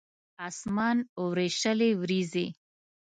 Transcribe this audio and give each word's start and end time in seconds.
اسمان 0.47 0.97
وریشلې 1.29 1.89
وریځې 2.01 2.45